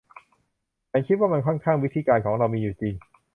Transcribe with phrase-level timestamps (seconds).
[0.91, 2.93] ฉันคิดว่ามันค่อนข้างวิธีการของเรามีอยู่จริง